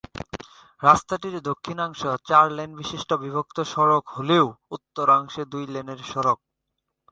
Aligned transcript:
রাস্তাটির 0.81 1.35
দক্ষিণাংশ 1.41 2.01
চার-লেন 2.27 2.69
বিশিষ্ট 2.75 3.09
বিভক্ত 3.23 3.57
সড়ক 3.73 4.03
হলেও 4.09 4.45
উত্তরাংশ 4.71 5.35
দুই-লেনের 5.51 5.99
সড়ক। 6.11 6.39